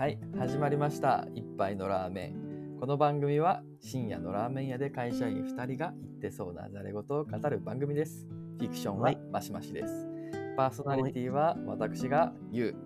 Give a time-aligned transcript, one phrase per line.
[0.00, 1.26] はい、始まりました。
[1.34, 2.78] 一杯のラーメン。
[2.80, 8.26] この番組は深夜のラーメン屋で会社員2人が言ってそうなざれ言を語る番組です。
[8.58, 10.08] フィクションははいマシマシです。
[10.56, 12.76] パーソナリティは私がゆう。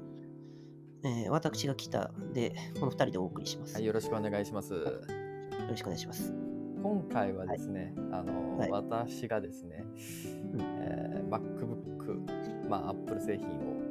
[1.05, 3.75] えー私が来たで、この2人でお送りします。
[3.77, 4.75] はい、よろしくお願いします。
[4.75, 4.81] よ
[5.71, 6.35] ろしくお願いします。
[6.83, 9.85] 今回はですね、あの、はい私がですね、
[10.59, 13.46] えー MacBook、まあ Apple 製品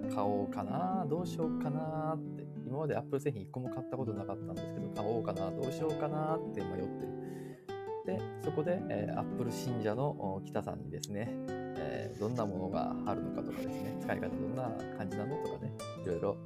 [0.09, 2.42] を買おうかな、どうしようかなって、
[2.73, 8.17] 今まで Apple 製品1個も買ったことなかったんですけど、買おうかな、どうしようかなって迷ってる。
[8.17, 11.29] で、そこで、えー Apple 信者のお北さんにですね、
[11.77, 15.71] えーどんなものがあるのかとかですね、使い方どんな感じなのとかね、
[16.03, 16.37] いろいろ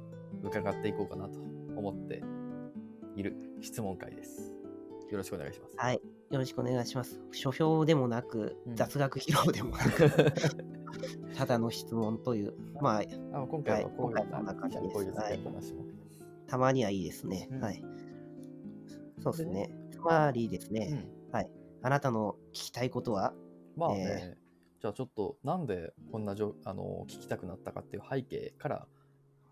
[0.42, 1.40] 伺っていこうかなと
[1.74, 2.22] 思って
[3.16, 4.52] いる質問会です。
[5.10, 5.76] よろしくお願いします。
[5.78, 5.94] はい。
[6.30, 7.22] よろしくお願いします。
[7.32, 10.10] 書評でもなくうん、雑学披露でもなく、
[11.34, 12.52] ただの質問という、
[12.82, 13.02] まあ、
[13.32, 15.86] あ今回はこういう、はいこういうはい話も。
[16.48, 17.48] たまにはいいですね。
[17.52, 17.84] うんはい。
[19.22, 19.70] そうですね。
[19.90, 21.06] つまりですね、
[21.82, 23.34] あなたの聞きたいことは、
[23.76, 24.36] まあね、
[24.80, 28.86] じゃあちょっとなんでこんなじょあの聞きたくなったかっていう背景から、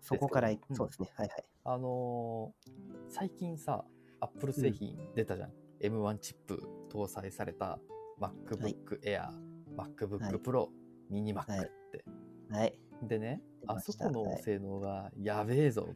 [0.01, 1.09] そこから、うんそうですね。
[1.15, 1.45] はいはい。
[1.63, 2.71] あのー
[3.09, 3.85] 最近さ、
[4.19, 5.51] Apple 製品出たじゃん。
[5.81, 7.79] M1 チップ搭載された
[8.19, 9.29] MacBook Air、
[9.77, 10.67] MacBook はい Pro、
[11.09, 12.05] ミニ Mac っはいて。
[12.49, 12.79] はい。
[13.03, 15.87] でね、あそこのはい性能がやべえぞ、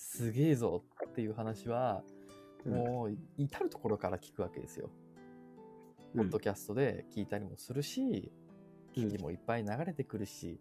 [0.00, 2.02] すげえぞっていう話は、
[2.64, 2.72] うん。
[2.72, 4.90] もう至るところから聞くわけですよ。
[6.14, 6.20] うん。
[6.22, 8.32] ポッドキャストで聞いたりもするし、
[8.94, 10.58] 記事もいっぱい流れてくるし、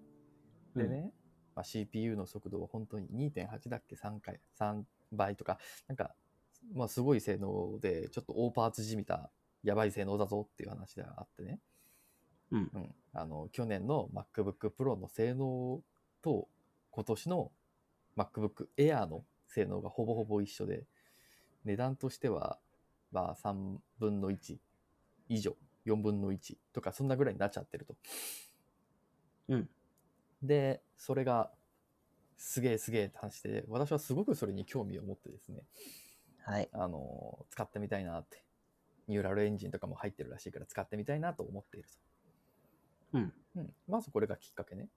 [0.76, 1.14] でね、
[1.56, 6.14] まあ、CPU の速度は本当に2.8だっけ？3回、3倍とか、なんか、
[6.74, 9.32] まあすごい性能で、ちょっと大パーツじみた
[9.64, 11.60] やばい性能だぞっていう話であってね。
[12.52, 12.72] うん。
[12.74, 12.96] うん。
[13.14, 15.82] あの、去年の MacBook Pro の性能
[16.22, 16.50] と
[16.92, 17.52] 今年の
[18.18, 20.86] MacBook Air の性能がほぼほぼ一緒で、
[21.66, 22.60] 値段としては、
[23.12, 24.60] まあ3分の1
[25.28, 27.96] 以上、4分の1とか、そんなぐらいになっちゃってると。
[29.50, 29.70] うん。
[30.44, 31.52] で、それが、
[32.38, 35.64] すげえすげえって話で、私はすごくそれに興味を持ってですね、
[36.46, 36.70] はい。
[36.72, 38.46] あの、使ってみたいなって、
[39.08, 41.90] ニューラルエンジンとかも入ってるらしいから使ってみたいなと思っている
[43.14, 43.34] うん。
[43.56, 43.62] と。
[43.62, 43.74] うん。
[43.88, 44.90] まずこれがきっかけね。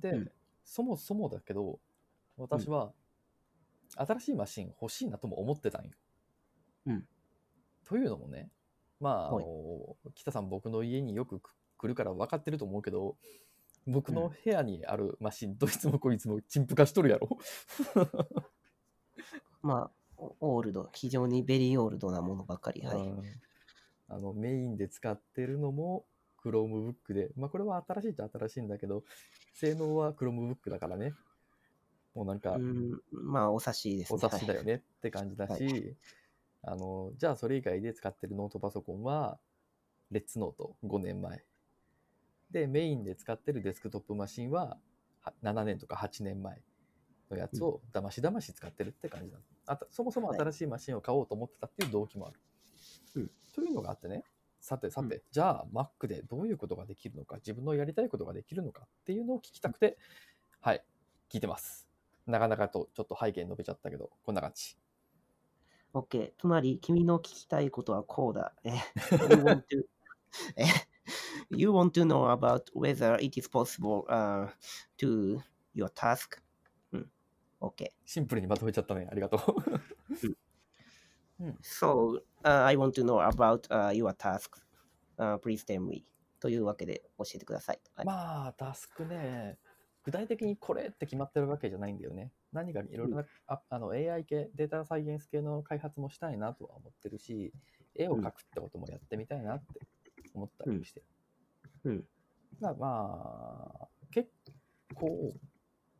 [0.00, 0.30] で、うん
[0.68, 1.78] そもそもだけど、
[2.36, 2.92] 私は、
[3.96, 5.90] 新しいマシン欲しいなとも思ってたんよ。
[6.86, 7.04] うん。
[7.84, 8.50] というのもね、
[9.00, 11.40] まあ、あはいの、北さん僕の家によく
[11.76, 13.16] 来るから分かってると思うけど、
[13.86, 17.28] 僕の部屋にあるマシン、どいつもこいつも陳腐化しとるやろ
[19.62, 22.82] まあ、オオールド、非常にベリーオールドなものばかり。
[22.82, 22.98] はい。
[22.98, 23.22] うん
[24.08, 26.04] あのメインで使ってるのも
[26.44, 29.02] Chromebook で、まあこれは新しいっちゃ新しいんだけど、
[29.54, 31.12] 性能は Chromebook だからね。
[32.16, 34.16] もうなんかう、ん、まあ、お察しですね。
[34.16, 34.66] お察しだよはい。
[34.66, 35.94] ねって感じだし、
[36.62, 39.38] あの、じゃあそれ以外で使ってるノートパソコンは、
[40.10, 41.44] レッツノート5年前。
[42.50, 44.78] で、メインで使ってるデスクトップマシンは
[45.20, 46.62] は7年とか8年前
[47.30, 49.42] のやつをだましだまし使ってるって感じなの。
[49.66, 52.40] あとそもそも新しいマシンを買おうと思ってたっていう動機もある。
[53.16, 54.24] うんというのがあってね、
[54.60, 59.98] さてさて、うんじゃあ Mac でどういうことができるのか、自分のやりたいことができるのかっていうのを聞きたくて、
[60.60, 60.84] はい、
[61.30, 61.85] 聞いてます。
[62.26, 64.76] なかなかとちょっと背景に述べちゃったけど、こんな感じ。
[65.94, 66.32] OK。
[66.38, 68.52] つまり、君の聞きたいことはこうだ。
[68.64, 68.78] え you
[69.42, 69.84] want to,
[70.56, 70.64] え
[71.50, 74.48] you want to know about whether it is possible、uh,
[74.98, 75.40] to
[75.74, 76.40] your task?
[76.92, 77.10] うん。
[77.60, 77.86] OK.
[78.04, 79.08] シンプルにまとめちゃったね。
[79.10, 79.40] ありがとう。
[81.62, 84.58] So, uh, I want to know about、uh, your task.
[85.18, 86.04] Uh, please tell me.
[86.40, 87.80] というわけで教えてください。
[87.94, 89.58] はい、まあ、タスクね、
[90.06, 92.30] 具体的にこれって決まってるわけじゃないんだよね。
[92.52, 97.52] 何かいろいろな、ああの AI 系、データサイエンス系の開発もしたいなとは思ってるし、
[97.96, 99.80] 絵を描くってこともやってみたいなって
[100.32, 101.06] 思ったりしてる。
[101.86, 102.04] うん。
[102.60, 104.30] まあ、まあ、結
[104.94, 105.34] 構、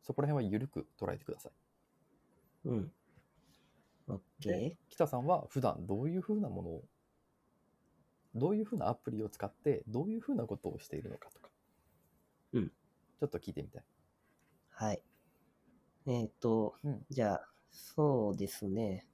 [0.01, 1.51] そこら辺は緩く捉えてください。
[2.69, 2.91] うん。
[4.07, 4.77] OK で。
[4.87, 6.83] 北さんは普段どういうふうなものを、
[8.35, 11.49] どういうふうなアプリを使って、どういうふうなことをしているのかとか、
[12.53, 12.71] うん
[13.19, 13.83] ちょっと聞いてみたい。
[14.79, 15.01] はい。
[16.05, 19.07] えっ、と、うんじゃあ、そうですね。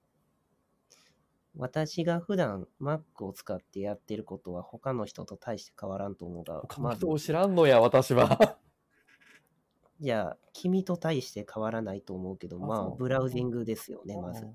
[1.55, 8.57] 私が普段 Mac を使ってやってることは他の人と大して変わらんと思うが、他の人、を知らんのや、私は。
[10.01, 14.45] じゃあ、君と大して変わらないと思うけど、まあ、ブラウジングですよね、まず。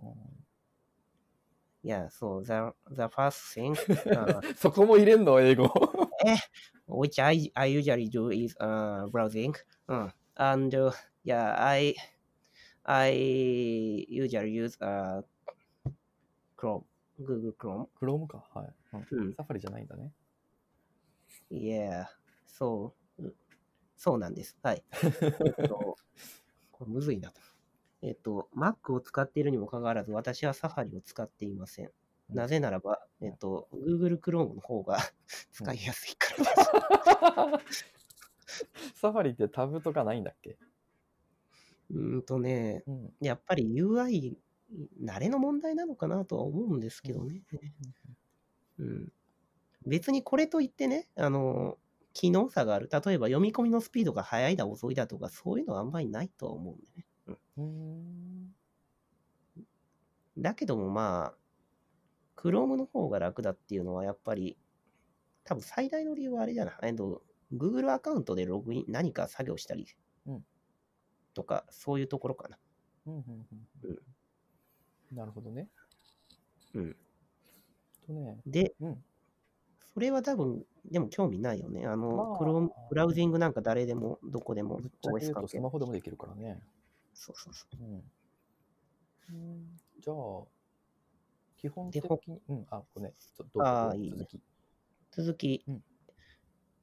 [1.84, 2.52] いや、そう、the,
[2.90, 5.72] the first thing、uh, そこも入れんの、英語。
[6.86, 9.54] which I, I usually do is uh, browsing.
[9.88, 10.08] Uh,
[10.38, 10.92] and uh,
[11.24, 11.94] yeah, I
[12.84, 15.22] I usually use、uh,
[16.56, 16.84] Chrome,
[17.20, 17.88] Google Chrome.
[17.98, 18.44] クロームか。
[18.54, 18.74] はい。
[19.12, 20.12] うんうんサファリじゃないんだね。
[21.50, 22.06] Yeah,
[22.46, 23.34] そう、う
[23.96, 24.56] そうなんです。
[24.62, 24.82] はい。
[25.02, 25.96] えっと、
[26.72, 27.40] これむずいなと。
[28.00, 31.90] えっと、Mac を使っているにもかかわらず、私は Safari を使っていません。
[32.28, 34.98] なぜならば、えっと、Google Chrome の方が
[35.50, 36.34] 使いやすいか
[37.42, 37.84] らです。
[38.94, 40.58] サファリってタブとかないんだっけ？
[41.90, 43.10] うーんとね、うん。
[43.20, 44.36] やっぱり UI、
[45.02, 47.42] 慣れの問題なのかなとは思うんですけどね。
[48.78, 49.12] うん。
[49.86, 51.78] 別にこれといってね、あの、
[52.14, 52.88] 機能差がある。
[52.92, 57.06] 例えば読み込みのスピードが速いだ遅いだとか、そういうのはあんまりないとは思うんでね。
[57.58, 58.54] うーん。
[60.38, 61.38] だけどもまあ、
[62.40, 64.58] Chrome の方が楽だっていうのはやっぱり、
[65.44, 66.76] 多分最大の理由はあれじゃない？
[66.84, 67.22] えっと、
[67.52, 69.86] Google アカウントでログイン、何か作業したり
[70.26, 70.44] うん
[71.34, 72.58] とか、そういうところかな。
[73.06, 73.22] うんうん
[73.52, 73.98] うんうん
[75.12, 75.68] なるほどね。
[76.74, 76.96] うん。
[78.06, 79.04] とね、で、うん。
[79.94, 81.86] それは多分、でも興味ないよね。
[81.86, 86.60] あの、まあ Chrome、ブラウジングなんか誰でも、どこでも OS 関係とスマホでもできるからね。
[87.14, 88.12] そうそうそうん。
[89.30, 90.46] うんじゃあ、
[91.56, 94.12] 基本で的に、うん、あ、ごめん、ちょっとどうぞあーいい。
[95.10, 95.82] 続き、うん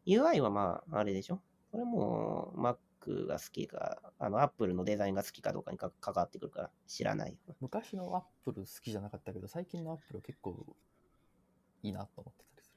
[0.05, 1.41] UI はまあ、あれでしょ？
[1.71, 7.55] これも Mac が好きか、あの、Apple のデザインが好きかどうかにか関わってくるから知らないよ。
[7.59, 10.75] 昔のアップル好きじゃなかったけど、最近のアップル結構
[11.83, 12.73] いいなと思ってたりす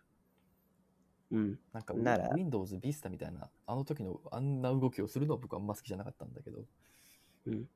[1.31, 1.39] る。
[1.39, 1.59] うん。
[1.73, 6.65] なんかなら Windows Vista みたいな、あの時のあんな動きをするのは僕はあんま好きじゃなかったんだけど、
[7.47, 7.69] うん。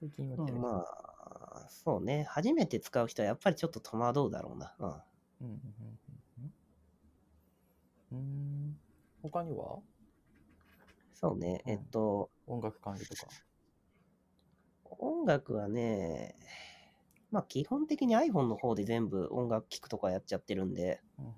[0.00, 2.24] 最近はね、まあ、そうね。
[2.24, 4.74] 初めて使う人はやっぱりちょっと戸惑うだろうな。
[4.78, 4.88] うん。
[4.88, 4.96] うん
[5.40, 5.56] うん
[8.12, 8.78] うん。
[9.22, 9.78] 他には？
[11.14, 11.62] そうね。
[11.66, 13.26] うんえっと、音楽管理とか。
[14.98, 16.34] 音楽はね、
[17.30, 21.32] まあ基本的に iPhone の方で全部音楽聴くとかやっちゃってるんで、うんうん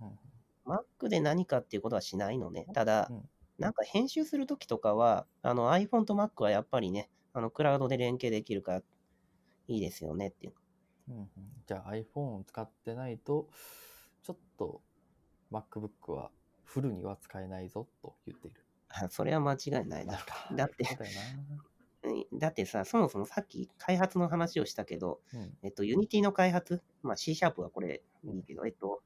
[0.66, 2.66] Mac で何かっていうことはしないのね。
[2.74, 3.28] ただ、うん
[3.58, 8.82] なんか編集するときとかは、あの iPhone と Mac はやっぱりね、あのクラウドで連携できるから
[9.66, 10.52] いいですよねっていう。
[11.08, 11.28] うんうん
[11.66, 13.48] じゃあ iPhone を使ってないと、
[14.22, 14.80] ちょっと
[15.50, 16.30] MacBook は
[16.68, 18.62] フルには使えないぞと言っている。
[18.90, 20.56] あ それは間違いないだろう。
[20.56, 20.84] だって、
[22.34, 25.40] だってさ、そもそもさっき開発の話をしたけど、な。
[25.40, 25.58] うん。
[25.62, 29.02] えっと、Unity の開発、まあ C シャープはこれいいけど、えっと、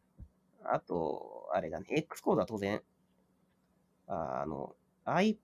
[0.64, 2.82] あと、あれだね、X コードは当然、
[4.09, 4.75] ああの、
[5.05, 5.38] I、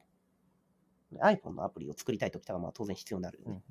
[1.12, 3.62] iPhone のアプリを作りたいときとかまあ当然必要になるようんね。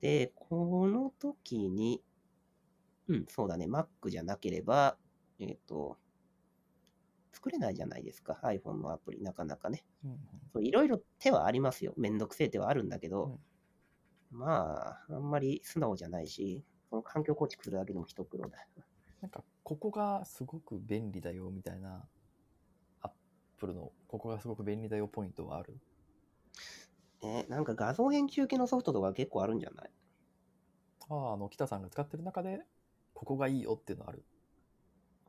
[0.00, 2.02] で、この時に、
[3.08, 4.96] うん、そうだね、Mac じゃなければ、
[5.40, 5.98] えっ、と、
[7.32, 9.84] 作れないじゃないですか、iPhone のアプリ、なかなかね。
[10.60, 11.94] いろいろ手はありますよ。
[11.96, 13.38] めんどくせえ手はあるんだけど、
[14.30, 18.66] まあ、あんまり素直じゃないし、その環境構築するだけでも一苦労だ。
[19.20, 22.08] なんか、ここがすごく便利だよみたいな、
[23.00, 25.78] Apple のここがすごく便利だよポイントはある？
[27.22, 29.90] えなんか画像編集系のソフトとか結構あるんじゃない？
[31.08, 32.60] ああ、あの、北さんが使ってる中で、
[33.14, 34.24] ここがいいよっていうのある。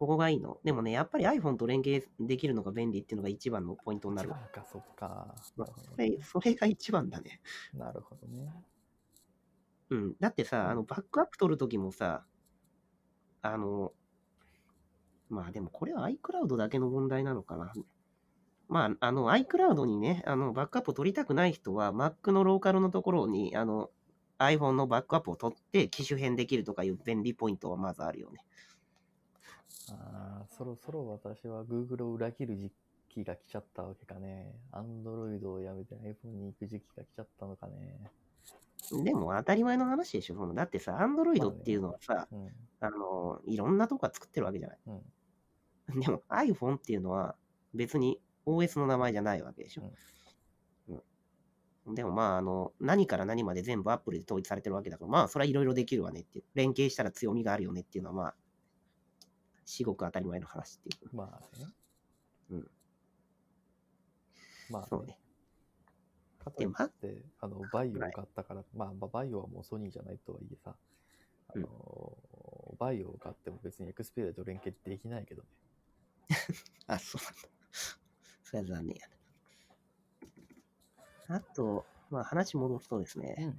[0.01, 0.57] ここがいいの？
[0.63, 4.31] でもね、やっぱり iPhone と連携できるのが便利っていうのが一番のポイントになる一。
[4.31, 5.36] 番か、そっか。
[5.56, 7.39] まあそれ、それが一番だね。
[7.71, 8.51] なるほどね。
[9.92, 10.15] うん。
[10.19, 12.25] だってさ、あの、バックアップ取るときもさ、
[13.44, 13.94] あの、
[15.30, 17.71] まあでもこれは iCloud だけの問題なのかな。
[18.69, 23.92] まあ、あの、iCloud にね、あの、バックアップを取りたくない人は、Mac のローカルのところに、あの、
[24.40, 28.44] iPhone のバックアップを取って機種変できるとかいう便利ポイントはまずあるよね。
[29.90, 32.71] ああ、そろそろ私は Google を裏切る時
[33.09, 34.54] 期が来ちゃったわけかね。
[34.71, 38.00] Android をやめて iPhone に行く時期が来ちゃったのかね。
[39.04, 40.35] でも当たり前の話でしょ。
[40.35, 42.50] そのだってさ、Android っていうのはさ、うん。
[42.80, 44.78] あの、いろんなとこが作ってるわけじゃない。
[44.88, 46.00] うん。
[46.00, 47.35] でも iPhone っていうのは
[47.73, 49.92] 別に OS の名前じゃないわけでしょ。
[51.85, 56.45] うん、でもまあ、あの、何から何まで全部 Apple で統一されてるわけだから、まあ、それはいろいろできるわねっていう。
[56.56, 58.35] 連携したら強みがあるよねっていうのはまあ、
[59.71, 61.16] 至極当たり前の話っていう。
[61.16, 61.66] まあね。
[62.49, 62.68] うん。
[64.69, 65.18] まあ、そうね。
[66.44, 70.75] かといって、あの、バイオを買ったから、まあ、まあバイオはもうソニーじゃないとはいえさ、
[71.56, 72.18] あの、
[72.80, 75.47] バイオを買っても別にエクスペリアと連携できないけどね。
[76.87, 77.40] あ、そうなんだ。
[78.44, 79.07] それは残念や
[81.30, 81.35] な。
[81.37, 83.57] あと、まあ話戻すとですね、うん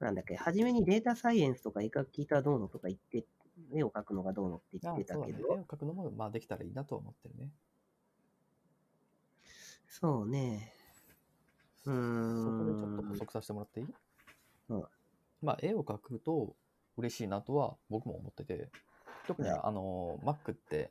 [0.00, 3.26] なんだっけ、初めにデータサイエンスとか絵描きがどうのとか言って、
[3.74, 5.44] 絵を描くのがどうのって言あってたけど、ね。
[5.50, 7.50] 絵を描くのも、まあできたらいいなとは思ってるね。
[9.88, 10.72] そうね。
[11.86, 12.44] うーん。
[12.44, 13.86] そこでちょっと補足させてもらっていい、
[14.68, 14.84] うん
[15.42, 16.54] まあ、絵を描くと
[16.96, 18.68] 嬉しいなとは僕も思ってて、
[19.26, 20.90] 特にはいあの、Mac って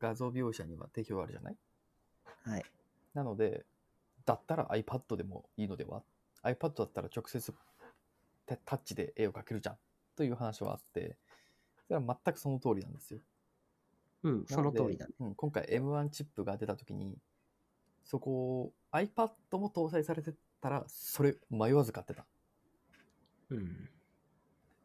[0.00, 1.56] 画像描写には定評あるじゃない？
[2.44, 2.64] はい。
[3.14, 3.66] なので、
[4.24, 6.02] だったら iPad でもいいのでは
[6.42, 7.54] ?iPad だったら直接
[8.46, 9.78] タタッチで絵を描けるじゃん
[10.16, 11.16] という話はあって、
[11.90, 13.18] それは全くその通りなんですよ。
[14.22, 15.14] うん、その通りだね。
[15.18, 17.18] うん、今回 M1 チップが出たときに、
[18.04, 22.26] そこを iPad も搭載されてたら、それ迷わず買ってた。
[23.48, 23.88] うん。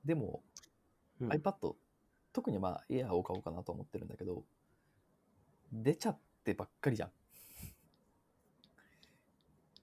[0.03, 0.41] でも、
[1.21, 1.75] うん iPad、
[2.33, 4.43] 特にまあ Air を買おうかなと思ってるんだけど、
[5.71, 7.11] 出ちゃってばっかりじゃん。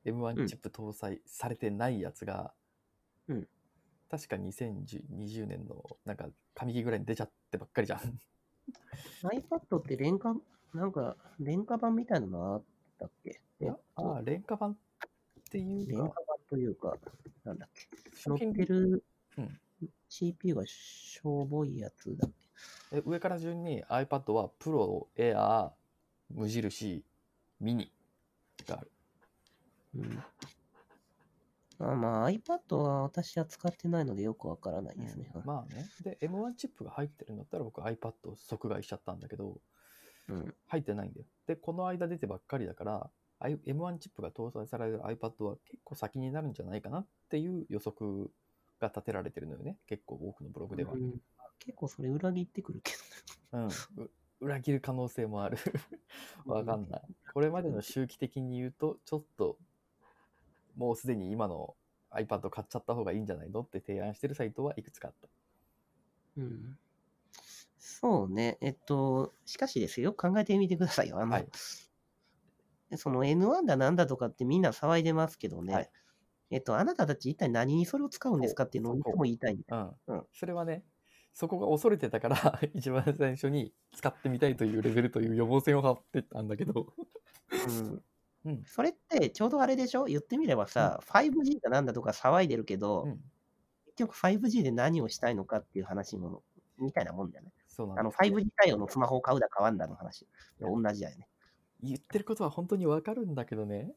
[0.07, 2.53] M1 チップ搭載されてないやつが、
[3.29, 3.49] うん
[4.13, 8.01] 確か2020年のなんか上期ぐらいに出ちゃってばっかりじゃん。
[9.23, 10.35] iPad って廉価、
[10.75, 12.63] なんか、廉価版みたいなのあっ
[12.99, 13.41] たっけ？
[13.61, 14.77] えっとああ、廉価版っ
[15.51, 16.99] ていう廉価版か、というか、
[17.45, 17.89] なんだっけ？
[18.29, 19.03] 乗ってる
[19.39, 19.61] うん
[20.11, 22.31] CPU がしょぼいやつだっ
[22.93, 22.99] け？
[22.99, 25.71] え上から順に iPad は Pro、Air、
[26.29, 27.03] 無印、
[27.61, 27.91] ミニ
[28.69, 28.91] がある。
[29.97, 30.23] うん。
[31.91, 35.31] あまあ iPad は私は使ってないのでよくわからないですね。
[35.45, 35.87] まあね。
[36.03, 39.61] で、M1 チップが入ってるんだったら僕 iPad を即買いしちゃったんだけど、
[40.29, 40.55] うん。
[40.69, 41.27] 入ってないんだよ。
[41.47, 43.11] で、この間出てばっかりだから、
[43.41, 48.31] I- M1 チップが搭載される iPad は結構先になるんじゃないかなっていう予測
[48.81, 49.79] が立てられてるのよね。
[49.87, 50.93] 結構多くのブログでは。
[50.93, 51.21] うん
[51.65, 52.93] 結構それ裏切ってくるけ
[53.53, 53.67] うん。
[53.67, 53.71] う
[54.41, 55.59] 裏切る可能性もある。
[56.45, 57.03] わかんない。
[57.33, 59.59] これまでの周期的に言うと、ちょっと、
[60.77, 61.75] もうすでに今の
[62.11, 65.29] iPad 買っちゃった方がいいんじゃないのって提案してるサイトはいくつかあった。
[66.37, 66.43] ど。
[66.43, 66.79] うん。
[67.79, 68.59] そうね。
[68.61, 71.21] えっと、しかしですよ、よく考えてみてくださいよ。
[71.21, 71.49] あの、はい
[72.97, 75.75] その N1 だなんだとかってみんな騒いでますけどね。
[75.75, 75.91] はい
[76.51, 79.91] えっと、あなたたち一体何にそれを使うんですかっていうのをも言いたいうん。
[80.09, 80.85] うんそれはね、
[81.33, 82.37] そこが恐れてたから、
[82.75, 86.93] 一番最初に使ってみたいというレベルという予防線を張ってたんだけど、
[87.51, 88.03] うん
[88.45, 88.63] うん。
[88.67, 90.05] それってちょうどあれでしょ？
[90.05, 93.21] 言ってみればさ、5G だなんだとか騒いでるけど、うん。
[93.87, 96.43] 結局 5G で何をしたいのかっていう話も
[96.79, 97.53] みたいなもんだよね。
[97.57, 100.27] あのそうなんですよ 5G 対応のスマホを買うだ買わんだの話。
[100.61, 101.29] 同じだよね。
[101.83, 103.95] 言ってることは本当にわかるんだけどね、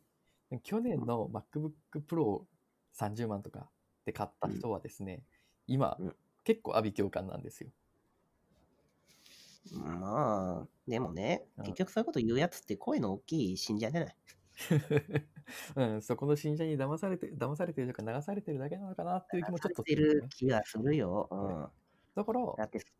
[0.64, 1.72] 去年の MacBook
[2.08, 2.46] Pro
[2.94, 3.70] 30万とか
[4.06, 5.24] で買った人はですね、
[5.68, 6.16] 今、うん。
[6.44, 7.72] 結構阿鼻教官なんですよ。
[9.72, 14.16] まあ、でもね、うん結局そういうこと言うやつって声の大きい信者じゃない？
[15.76, 21.28] うん、そこの信者に騙されて、騙されてるとか流されてるだけなのかなっていう気もちょっとするね、る気がするよ。
[21.32, 21.68] うん。
[22.16, 22.42] だから、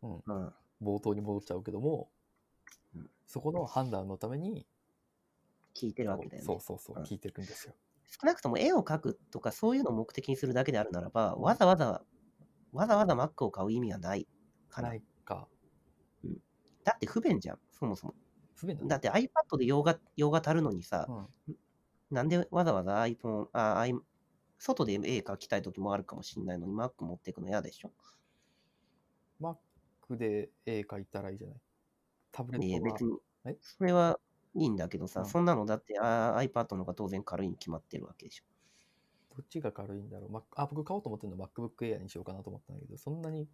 [0.02, 0.54] うんうん。
[0.82, 2.10] 冒頭に戻っちゃうけども、
[2.94, 4.66] うんそこの判断のために、
[5.74, 6.46] 聞いてるわけだよね。
[6.46, 7.74] そうそうそううん聞いてるんですよ。
[8.08, 12.04] 少なくとも絵を描くとかそういうのを目的にするだけであるならば、わざわざ、
[12.72, 14.28] わざわざ Mac を買う意味はない
[14.68, 14.90] かな。
[14.90, 15.06] ないか。
[16.86, 18.14] だって不便じゃん、そもそも。
[18.54, 21.56] 不便だねだって iPad で用が用が足るのにさ、うん
[22.08, 23.92] なんでわざわざ iPhone、あ、I、
[24.58, 27.90] 外で絵描きたい時もあるかもしれないのに Mac 持っていくの嫌でしょ
[29.40, 29.56] ？Mac
[30.16, 31.56] で絵描いたらいいじゃない？
[32.30, 34.20] タブレットは別にえ、それは
[34.54, 38.44] いいんだけどさ、うんそんなのだってあ iPad の方が当然軽いに決まってるわけでしょ。
[39.36, 43.48] どっちが軽いんだろう？Mac- あ、僕買おうと思ってるの MacBook Air にしようかなと思ったんだけど、そんなに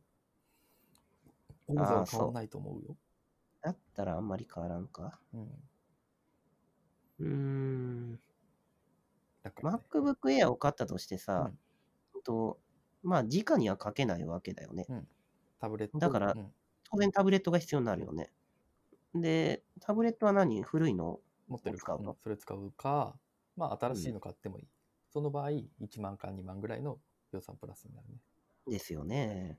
[1.67, 2.97] 重さは変わらないと思うよ。
[3.63, 5.21] だったらあんまり変わらんか。
[5.33, 5.69] うん。
[7.19, 8.19] うーん。
[9.43, 11.59] だから、ね、MacBook Air を買ったとしてさ、うん
[12.13, 12.61] ほんと
[13.03, 14.87] まあ、直には書けないわけだよね。
[15.61, 16.53] タブレットだからうん
[16.91, 18.33] 当然タブレットが必要になるよね。
[19.15, 20.63] で、タブレットは何？
[20.63, 21.21] 古いの？
[21.49, 23.19] 持ってるか、使うのうんそれ使うか、
[23.57, 24.69] まあ新しいの買ってもいい。
[25.11, 26.99] その場合、1万か2万ぐらいの
[27.33, 28.21] 予算プラスになるね。
[28.67, 29.59] ですよね。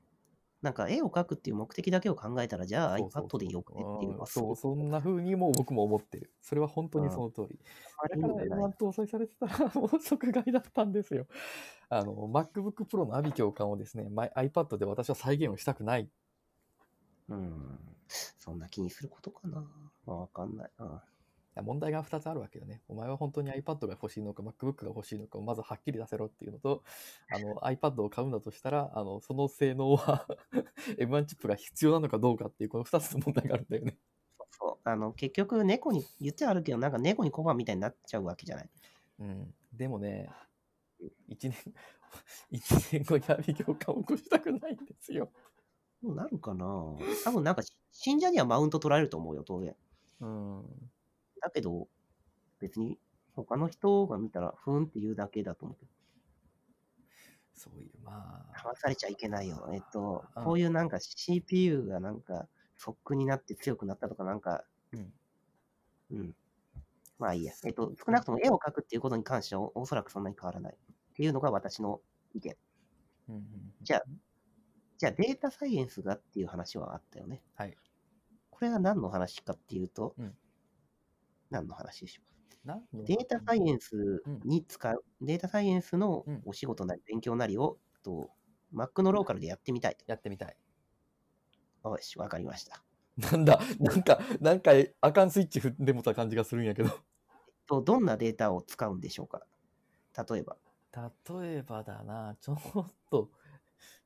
[0.64, 6.32] なんか絵を描くっていう目的だけを考えたら、じゃあ iPad でよくねっていうのはそう、そんな風にもう僕も思ってる。
[6.40, 7.60] それは本当にその通り。
[7.98, 11.26] あれいいんじゃない M1 搭載されてたらもう即買いだったんですよ。
[11.90, 16.08] あの、MacBook Pro の阿鼻教官をですね、iPad で私は再現をしたくない。
[17.28, 17.78] うん。
[18.08, 19.60] そんな気にすることかな。
[20.06, 21.04] まあ、わかんないな。
[21.62, 22.82] 問題が2つあるわけよね。
[22.88, 26.82] お前は本当に iPad が欲しいのか MacBook が欲しいのかをまずはっきり出せろっていうのと、
[27.30, 30.26] あの iPad を買うんだとしたら、あのその性能は
[30.98, 33.96] M1 チップが必要なのかどうかっていうこの2つの問題があるんだよね。
[34.50, 38.70] そうあの結局、猫に、言っちゃあるけど、なんか猫に小判みたいになっちゃうわけじゃない。
[39.20, 40.30] うん、でもね、
[41.28, 41.54] 1年、
[42.50, 45.30] 一年後に阿鼻教官を起こしたくないんですよ。
[46.02, 46.66] どうなるかな
[47.24, 49.74] 多分なんか、信者にはマウント取られると思うよ、当然。
[50.20, 50.90] うん。
[51.44, 51.88] だけど、
[52.60, 52.98] 別に
[53.34, 55.92] 他の人が見たら、ふーんって言うだけだと思うけど。
[57.54, 59.68] そういう、まあ、騙されちゃいけないよ。
[59.72, 65.12] えっと、うんこういうなんか CPU がなんか、ソックになって強くなったとか、なんか、うん。
[66.10, 66.36] うん。
[67.18, 67.52] まあいいや。
[67.64, 70.74] えっと、少なくとも絵を描くっていうことに関してはおおそらくそんなに変わらない。
[70.74, 72.00] っていうのが私の
[72.34, 72.56] 意見。
[73.28, 74.02] うんうんうんじゃあ
[74.96, 77.42] じゃあデータサイエンスがっていう話はあったよね。
[77.56, 77.76] はい。
[78.50, 80.36] これは何の話かっていうと、うん
[81.54, 82.22] 何の話でしょ
[82.64, 83.06] なんう。
[83.06, 88.30] データサイエンスに使う、データサイエンスのうんお仕事なり勉強なりを、と
[88.74, 90.56] Mac のローカルでやってみたいやってみたい。
[91.82, 91.90] と。
[91.90, 92.84] よし、わかりました。
[93.16, 96.90] なんだ、なんか、なんか、あかんスイッチ踏んでもた感じがするんやけど。
[97.66, 99.46] と、どんなデータを使うんでしょうか？
[100.30, 100.56] 例えば。
[100.92, 102.58] 例えばだな、ちょっ
[103.10, 103.30] と、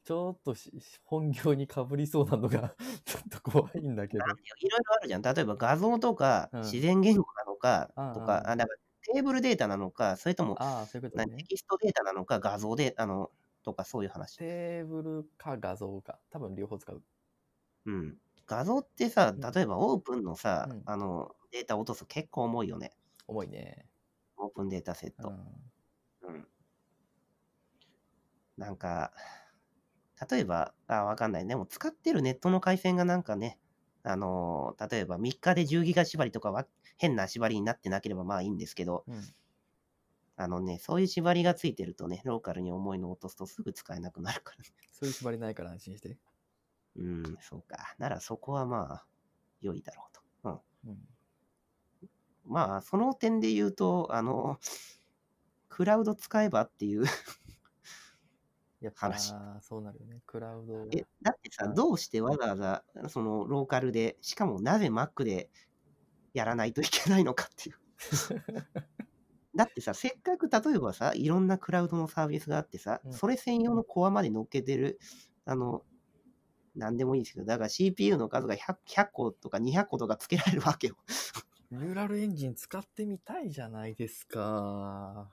[0.04, 0.72] ちょっとし
[1.04, 4.28] 本業にかぶりそうなのが、 ちょっと怖いんだけどあ。
[4.28, 5.22] いろいろあるじゃん。
[5.22, 11.44] 例えば画像とかうん自然言語なのかうんうんとか、あなんかテーブルデータなのか、それともああ、そういうことね何テ。
[11.44, 13.30] キストデータなのか、画像で、あの、
[13.62, 14.36] とかそういう話。
[14.36, 16.20] テーブルか画像か。
[16.30, 17.02] 多分両方使う。
[17.86, 18.18] うん。
[18.46, 22.92] 画像ってさ、うん例えばオープンのさ、うんあの、データ落とすと結構重いよね。
[23.26, 23.86] 重いね。
[24.36, 25.28] オープンデータセット。
[25.28, 26.34] うん。
[26.34, 26.48] うん。
[28.56, 29.12] なんか、
[30.30, 31.46] 例えば、あ、わかんない。
[31.46, 33.58] でも使ってるネットの回線がなんかね、
[34.04, 39.34] あのー例えば3日で10ギガ縛りとかは変な縛りになってなければまあいいんですけど、うん。
[40.36, 44.70] あのね、そういう縛りがついてるとね、ローカルに重いのを落とすとすぐ使えなくなるからね。
[44.92, 46.16] そういう縛りないから安心して。
[46.96, 47.94] うん、そうか。
[47.98, 49.06] ならそこはまあ、
[49.60, 50.22] 良いだろうと。
[50.84, 50.90] うん。
[50.90, 51.08] うん。
[52.44, 54.58] まあ、その点で言うと、あの、
[55.70, 57.04] クラウド使えばっていう。
[58.80, 60.22] やっぱ話そうなるよね。
[60.26, 60.86] クラウド。
[60.92, 65.50] え、だってさ、うんどうしてわざわざ、その、ローカルで、しかもなぜ Mac で
[66.32, 67.76] やらないといけないのかっていう。
[69.56, 75.00] だってさ、せっかく例えばさ、いろんなクラウドのサービスがあってさ、うんそれ専用のコアまで乗っけてる、
[75.44, 75.82] あの、
[76.76, 80.96] なんでもいいですけど、だから CPU の数が 100, 100個とか200個とかつけられるわけよ。
[81.72, 85.30] ニューラルエンジン使ってみたいじゃないですか。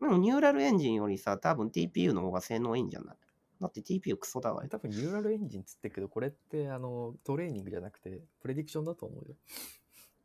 [0.00, 3.16] でもニューラルエンジンよりさ、多分 TPU の方が性能いいんじゃない？
[3.60, 4.68] だって TPU クソだわよ。
[4.68, 6.00] 多分ニューラルエンジンつってるけ？
[6.02, 9.34] ど、これってあのトレーニングじゃなくて、プレディクションだと思うよ。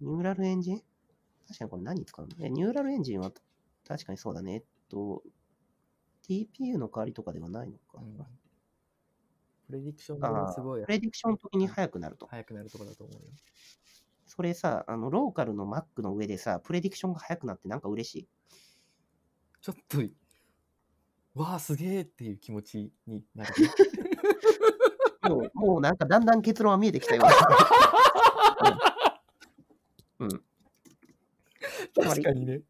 [0.02, 0.82] ニューラルエンジン？
[1.48, 2.36] 確かにこれ何に使うの？
[2.46, 3.32] えニューラルエンジンは
[3.88, 4.54] 確かにそうだね。
[4.56, 5.24] えっと、
[6.28, 8.00] TPU の代わりとかではないのか。
[8.00, 8.18] うん
[9.68, 12.28] プレディクションがすごいプレディクションの時に速くなると。
[12.28, 13.32] 速くなるところだと思うよ。
[14.26, 18.28] それさ、あの、ローカルの Mac の上でさ、プレディクションが速くなってなんか嬉しい？
[19.62, 20.00] ちょっと、
[21.36, 23.54] わあ、すげえっていう気持ちになる。
[25.30, 27.24] もう、もうなんかだんだん結論は見えてきたよ。
[30.20, 30.32] うん。
[30.32, 30.42] うん
[31.96, 32.58] 確かにね。
[32.58, 32.64] で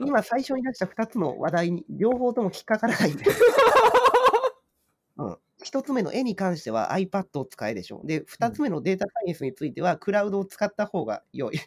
[0.00, 3.24] 今最初に出した2つの話題に両方とも引っかからないんで。
[5.18, 5.38] うん。
[5.62, 8.02] 1つ目の絵に関しては iPad を使えでしょ。
[8.04, 11.58] で、2つ目のデータサイエンスについてはクラウドを使った方が良い。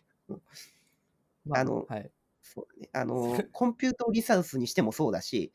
[1.46, 2.12] まあのはい。
[2.54, 2.90] そうだね。
[2.94, 5.52] あの、 コンピュートリサウスにしてもそうだし、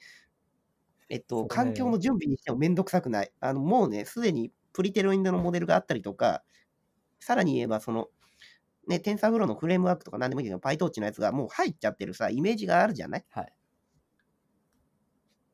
[1.09, 3.33] えっと、環境の準備にしてもめんどくさくない。
[3.41, 6.45] あの、もうね、すでにプリテロインドのモデルがあったりとか、
[7.21, 8.09] さらに言えば、その、
[8.89, 13.27] ね、テンサーフローのフレームワークとか何でもいいけど、PyTorch のやつがもう入っちゃってるさ、イメージがあるじゃない？
[13.31, 13.55] はい。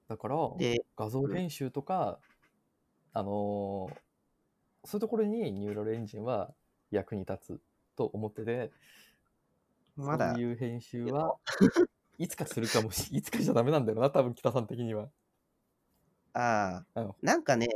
[0.08, 2.20] だから、で、画像編集とか、
[3.12, 4.02] あのー
[4.84, 6.54] そういうところにニューラルエンジンは
[6.90, 7.62] 役に立つ
[7.96, 8.72] と思ってて、
[9.98, 10.34] まだ。
[10.34, 11.38] そう、いう編集は
[12.18, 15.10] いつかするかもし、 いつかじゃダメなんだよな、多分北さん的には。
[16.34, 17.00] ああ。
[17.00, 17.68] うん、なんかね、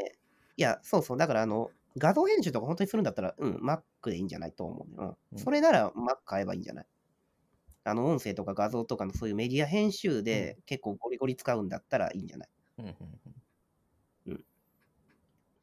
[0.56, 5.18] いや、そうそう、だからあの、画像編集とか本当にするんだったら、うん、Mac でいいんじゃないと思うよ。
[5.32, 5.38] ううん。
[5.38, 5.38] ん。
[5.38, 6.86] それなら Mac 買えばいいんじゃない？
[7.84, 12.50] あの、音声とか画像とかのそういうメディア編集で結構ゴリゴリ使うんだったらいいんじゃない？
[12.78, 12.94] うんうん
[14.26, 14.44] うん。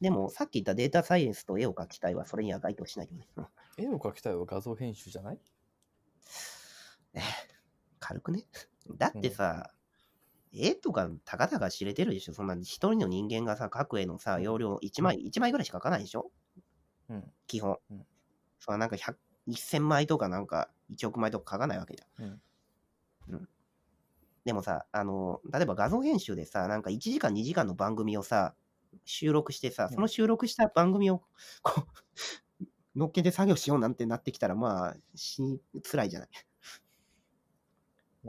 [0.01, 3.27] でも、さっき言ったデータサイエンスと絵を描きたいはそれには該当しないよね。
[3.37, 5.39] う ん絵を描きたいは画像編集じゃない？
[7.99, 8.45] 軽くね。
[8.97, 9.71] だってさ、
[10.53, 12.33] 絵とかたかだか知れてるでしょ？
[12.33, 16.31] そんな一人の人間がさ、描く絵のさ、容量1枚、1枚ぐらいしか描かないでしょ？
[17.09, 17.33] うん。
[17.47, 17.79] 基本。
[17.91, 18.05] うん
[18.61, 22.25] そのなんか100 1000枚とかなんか1億枚とか書かないわけじゃん。
[22.25, 22.41] うん
[23.29, 23.49] うん。
[24.45, 28.55] でもさ、あの、例えば画像編集でさ、なんか1時間2時間の番組をさ、
[29.05, 31.23] 収録してさ、うんその収録した番組を
[31.63, 31.93] こう、
[32.99, 36.29] 乗っけて作業しようなんてなってきたら、まあ、死に辛いじゃない。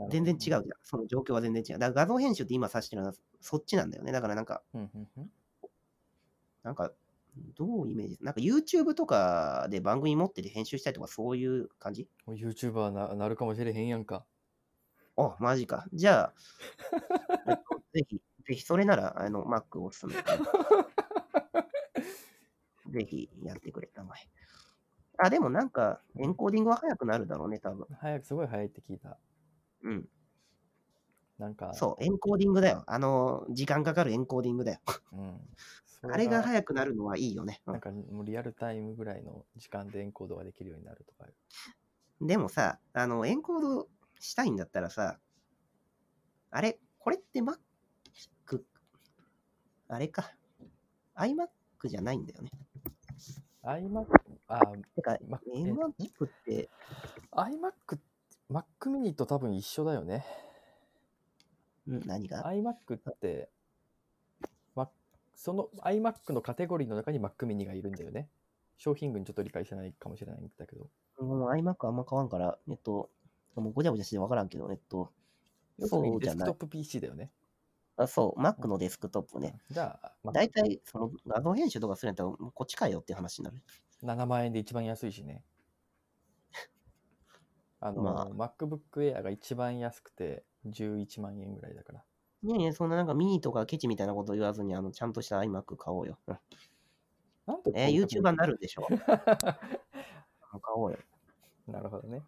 [0.09, 0.63] 全然違うじゃん。
[0.83, 1.79] その状況は全然違う。
[1.79, 4.11] だから画像編集って今指してるのはそっちなんだよね。
[4.11, 5.31] だからなんか、うんうんうん
[6.63, 6.91] なんか、
[7.55, 14.25] どうイメージなんか YouTube とかで番組持ってて編集したりとかそういう感じ？YouTuber ななるかもしれへんやんか。
[15.17, 15.85] あ、マジか。
[15.93, 16.33] じゃあ、
[17.49, 20.13] えっと、ぜひ、ぜひ、それなら、あの、Mac をおすすめ。
[22.91, 24.27] ぜひやってくれたまえ。
[25.17, 27.85] あ、でもなんか、エンコーディングは早くなるだろうね、多分。
[27.99, 29.17] 早く、すごい早いって聞いた。
[29.83, 30.09] うん。
[31.37, 32.83] なんか、そう、エンコーディングだよ。
[32.87, 34.79] あの、時間かかるエンコーディングだよ。
[35.13, 35.39] うん。
[36.01, 37.61] そあれが早くなるのはいいよね。
[37.65, 41.29] うんなんかもうリアルタイムぐらいの時間でエンコードができるようになるとか。
[42.21, 43.87] でもさ、あの、エンコード
[44.19, 45.19] したいんだったらさ、
[46.49, 47.57] あれ、これって Mac、
[49.87, 50.31] あれか。
[51.15, 52.49] iMac じゃないんだよね。
[53.63, 54.05] iMac、
[54.47, 54.59] あ、
[54.95, 56.69] てか、ま M1 チップって、
[57.31, 57.99] iMac、
[58.51, 60.25] Mac mini と多分一緒だよね。
[61.87, 63.49] うん、何が？iMac って、
[64.75, 64.89] ま、
[65.35, 68.27] その iMac のカテゴリーの中に Mac mini がいるんだよね。
[68.77, 70.89] 商品群ちょっと理解してないかもしれないんだけど。
[71.23, 73.09] もう iMac あんま変わんから、えっと、
[73.55, 75.11] もうごちゃごちゃしてわからんけど、えっと、
[75.79, 76.53] そうじゃないにデスクトッ。
[76.55, 77.31] プ PC だよね。
[77.95, 79.59] あそう、Mac のデスクトップね。
[79.69, 83.61] じゃあ、ま大体、その画像編集とかするんやったら、こっちかよって話になる。
[84.03, 85.43] 7万円で一番安いしね。
[87.81, 92.03] あの、ま MacBook Air が一番安くて11万円ぐらいだから。
[92.43, 96.17] いやいや、そんななんかミニとかケチみたいなこと言わずに、あの、ちゃんとした iMac 買おうよ。
[96.27, 96.37] うん
[97.47, 98.87] なんでえー、YouTuber になるでしょ。
[98.87, 100.99] 買おうよ。
[101.67, 102.21] なるほどね。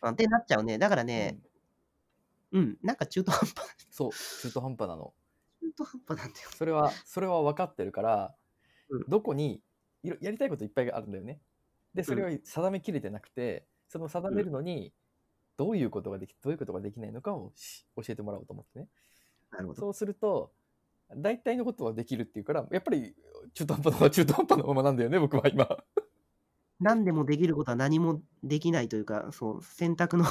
[0.00, 0.78] あってなっちゃうね。
[0.78, 1.38] だからね、
[2.52, 3.54] うん、なんか中途半端、
[3.90, 5.12] そう、中途半端なの。
[5.60, 6.48] 中途半端なんだよ。
[6.56, 8.34] それは、それは分かってるから、
[8.88, 9.62] うんどこに
[10.02, 11.40] いろやりたいこといっぱいあるんだよね。
[11.94, 14.92] で、それを定めきれてなくて、その定めるのに、
[15.56, 18.88] どういうことができ、どういうことができないのかをし教えてもらおうと思ってね。
[19.50, 19.80] なるほど。
[19.80, 20.52] そうすると、
[21.16, 23.14] 大体のことはできるっていうから、やっぱり
[23.54, 25.66] 中途半端な 中途半端なままなんだよね、僕は今。
[26.80, 30.24] 何でもできることは何もできないというか、そう、選択の、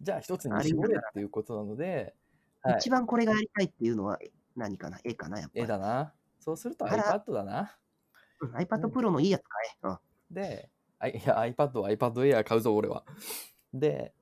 [0.00, 2.14] じゃあ一つに絞れっていうことなので、
[2.62, 4.18] はい一、番これがやりたいっていうのは
[4.54, 5.00] 何かな？
[5.04, 5.40] 絵かな？
[5.40, 5.62] やっぱり。
[5.62, 6.12] 絵だな。
[6.38, 7.76] そうすると iPad だな。
[8.40, 9.88] うん iPad Pro のいいやつ買え。
[9.88, 9.98] うん
[10.30, 13.04] で、あいや iPad は iPad Air 買うぞ、俺は。
[13.72, 14.14] で、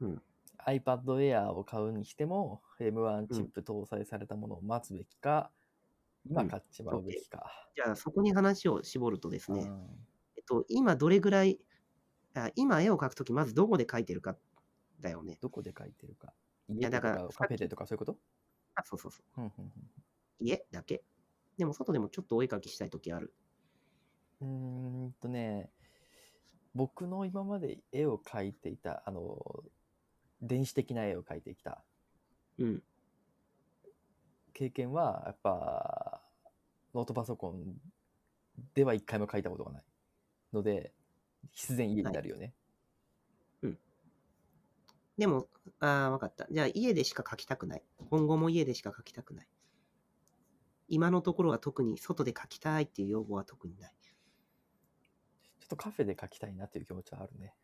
[0.00, 0.22] うん
[0.66, 5.50] iPad Air を買うにしても、M1 チップ搭載されたものを待つべきか、
[6.28, 7.70] 今買っちまうべきか。
[7.74, 11.58] じゃあそこに話を絞るとですね、うんえっと、今どれぐらい、
[12.34, 14.36] あ今絵を描くときまずどこで描いてるか
[15.00, 15.38] だよね。
[15.40, 16.34] どこで書いてるか。
[16.68, 18.18] 家やだからかカフェでとかそういうこと？
[18.74, 19.40] あ、そうそうそう。
[19.40, 19.72] うんうん
[20.40, 21.02] 家だけ。
[21.56, 23.32] でも外でもちょっとお絵描きしたいときある。
[24.40, 24.48] うん
[25.02, 25.70] うーんとね、
[26.74, 29.64] 僕の今まで絵を描いていた、あの、
[30.40, 31.82] 電子的な絵を描いてきた
[32.58, 32.82] うん。
[34.52, 36.22] 経験は、やっぱ、
[36.94, 37.76] ノートパソコン
[38.74, 39.84] では一回も描いたことがない
[40.52, 40.92] ので、
[41.52, 42.54] 必然家になるよね。
[45.18, 45.48] でも、
[45.80, 46.46] ああ、わかった。
[46.48, 47.82] じゃあ家でしか描きたくない。
[48.08, 49.48] 今後も家でしか描きたくない。
[50.88, 53.92] 今のところは特に外で描きたいっていう要望は特にない。
[55.68, 57.54] ちょっとカフェで描きたいなっていう気持ちはあるね。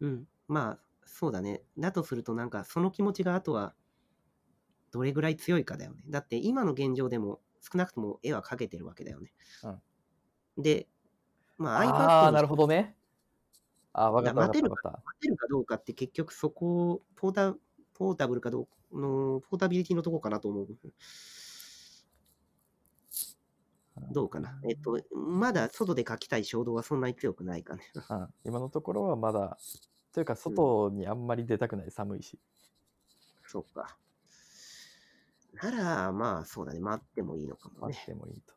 [0.00, 0.28] うん。
[0.46, 1.62] まあ、そうだね。
[1.78, 3.74] だとすると、なんか、その気持ちがあとは、
[4.90, 6.02] どれぐらい強いかだよね。
[6.08, 9.32] だって、今の現状でも、少なくとも絵は描けてるわけだよね。
[10.58, 10.88] で、
[11.56, 12.96] まあ、iPad ああなるほどね。
[13.92, 15.02] ああ、わかったわか待るってたわかった。
[15.04, 17.54] 待てるかどうかって結局そこ、ポータ
[17.94, 20.66] ポータブルかどうの、ポータビリティのとこかなと思う。
[24.12, 24.58] どうかな。
[24.68, 27.82] えっと、まだ外で描きたい衝動はそんなに強くないかね。
[27.94, 29.58] うん今のところはまだ、
[30.12, 32.38] というか外にあんまり出たくない、寒いし。
[33.46, 33.96] そうか。
[35.54, 36.80] なら、まあ、そうだね。
[36.80, 38.06] 待ってもいいのかも待ねっ。
[38.06, 38.54] てもいいと。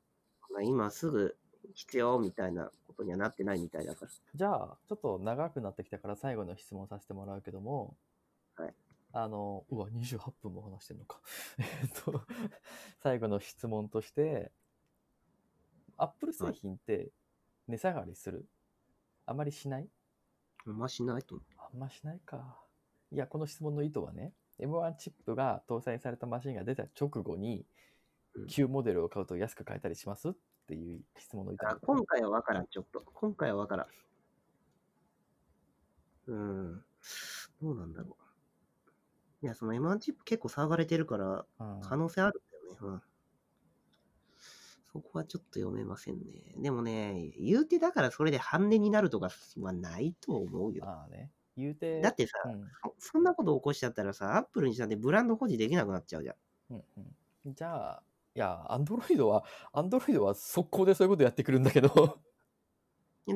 [0.54, 1.36] まあ、今すぐ
[1.74, 4.12] 必要みたいなことにはなってないみたいだから。
[4.36, 7.96] じゃあ、ちょっと長くなってきたから最後の質問させてもらうけども、
[8.56, 8.74] はい
[9.16, 11.22] あの、うわ、28分も話してんのか。
[11.60, 12.26] えっと、
[13.04, 14.52] 最後の質問として、
[15.98, 17.12] Apple 製品って
[17.68, 18.46] 値下がりする、
[19.26, 19.90] あまりしない？
[20.66, 22.60] あんましないと思あんましないか。
[23.12, 27.66] いや、この質問の意図はね、M1 チップが搭載されたマシンが出た直後に
[28.36, 30.34] うん、旧モデルを買うと安く買えたりしますっ
[30.68, 33.02] ていう質問の意図今回はわからん、ちょっと。
[33.14, 33.88] 今回はわからん。
[36.26, 36.86] うん。
[37.62, 39.46] どうなんだろう。
[39.46, 42.96] いや、その M1 チップ結構騒がれてるから、うん可能性あるんだよね。
[42.96, 43.02] うん。
[44.94, 46.54] そこはちょっと読めませんね。
[46.58, 49.30] でもね、言うてだからそれで半値になるとか
[49.60, 50.86] はないと思うよ。
[50.86, 52.62] まあね、言うて、だってさ、うん
[53.00, 56.36] そそんなこと起こしちゃったらさ、アップルにしたってブランド保持できなくなっちゃうじゃん。
[56.76, 56.84] うん
[57.46, 58.04] うん、じゃあ、
[58.36, 62.20] いや、アンドロイドは、アンドロイドは速攻でそういうことやってくるんだけど、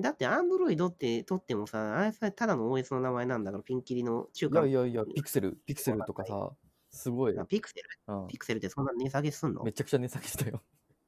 [0.02, 6.52] だって、アンドロイドって取ってもさ、あれさ、ただの OS の名前なんだから、ピンキリの中い華やいやいや、ピクセル、ピクセルとかさ、
[6.89, 7.38] すごい。
[7.38, 8.13] あピクセル？
[8.13, 9.63] うんピクセルってそんな値下げすんの？
[9.63, 10.63] めちゃくちゃ値下げしたよ。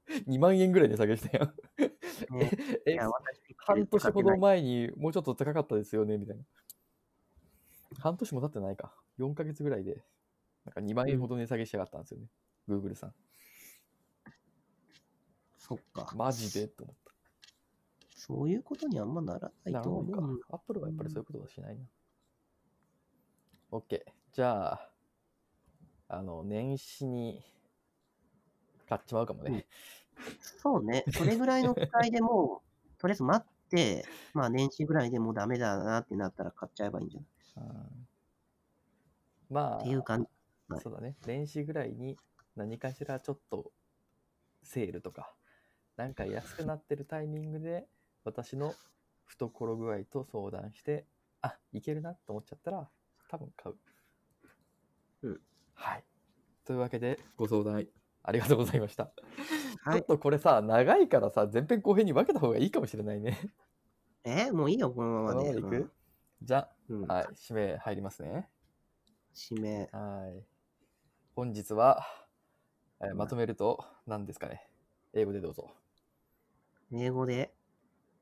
[0.27, 1.53] 2万円ぐらい値下げしたよ。
[2.85, 2.97] え
[3.57, 6.43] 半年ほど前にもうちょっと高かったですよね、みたいな。
[7.99, 8.95] 半年も経ってないか。
[9.17, 10.03] 4ヶ月ぐらいで、
[10.65, 12.27] なんか2万円ほど値下げしやがったんですよね。
[12.67, 13.15] Google さん。
[15.57, 16.11] そっか。
[16.15, 16.95] マジでと思っ
[18.15, 19.69] そういうことにはあんまならなた。
[19.69, 20.41] いとなるほどか思う。。
[20.49, 21.85] Apple はやっぱりそういうことはしないな。
[23.71, 24.01] OK。
[24.33, 24.91] じゃあ、
[26.09, 27.41] あの、年始に
[28.89, 29.65] 買っちまうかもね。
[30.41, 31.06] そうね。
[31.15, 32.63] それぐらいの機会でも
[32.97, 37.30] う、とりあえず待って、まあ年始ぐらいでもうダメだなってなったら買っちゃえばいいんじゃない？
[37.58, 38.08] うん
[39.49, 40.28] まあ、っていう感じ。
[40.69, 41.15] はいそうだね。
[41.25, 42.17] 年始ぐらいに
[42.56, 43.71] 何かしらちょっと
[44.62, 45.34] セールとか、
[45.97, 47.88] なんか安くなってるタイミングで、
[48.23, 48.73] 私の
[49.25, 51.08] 懐具合と相談して、
[51.41, 52.88] あ、いけるなと思っちゃったら、
[53.30, 53.75] 多分買う。
[55.23, 55.41] うん。
[55.73, 56.04] はい。
[56.65, 57.88] というわけで、ご相談
[58.29, 59.11] ありがとうございました。
[59.83, 60.05] はいちょっ。
[60.05, 63.37] とこれさ、長いからさ、前編後編に分けた方がいいかもしれないね。
[64.23, 65.55] えもういいよ、このままで。
[65.55, 65.91] このままでいく
[66.41, 67.11] じゃうん。
[67.11, 68.49] あ、はい、締め入りますね。
[69.51, 69.89] 指名。
[69.91, 70.45] はい。
[71.35, 72.05] 本日は、
[73.01, 74.69] えーまとめると何ですかね？
[75.13, 75.71] 英語でどうぞ。
[76.91, 77.53] 英語で？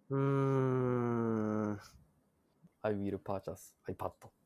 [0.10, 1.80] うーん。
[2.84, 4.30] I will purchase iPad.